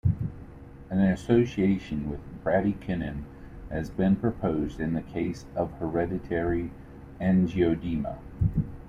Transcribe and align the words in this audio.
An 0.89 0.99
association 0.99 2.09
with 2.09 2.21
bradykinin 2.43 3.21
has 3.69 3.91
been 3.91 4.15
proposed 4.15 4.79
in 4.79 4.95
the 4.95 5.03
case 5.03 5.45
of 5.55 5.71
hereditary 5.73 6.71
angioedema. 7.19 8.17